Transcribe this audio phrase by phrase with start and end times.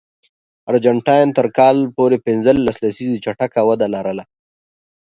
[0.69, 4.23] ارجنټاین تر کال پورې پنځه لسیزې چټکه وده لرله.